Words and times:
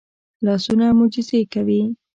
لاسونه 0.45 0.85
معجزې 0.97 1.41
کوي 1.53 1.81